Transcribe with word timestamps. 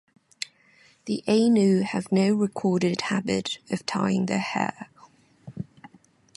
The 1.05 1.23
Ainu 1.27 1.81
have 1.83 2.11
no 2.11 2.33
recorded 2.33 3.01
habit 3.01 3.59
of 3.69 3.85
tying 3.85 4.25
their 4.25 4.39
hair. 4.39 4.89